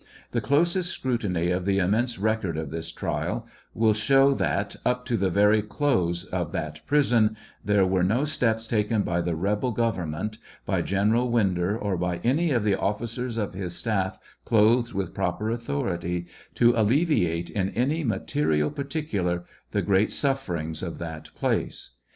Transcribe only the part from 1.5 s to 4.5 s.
of the immense record of this trial will show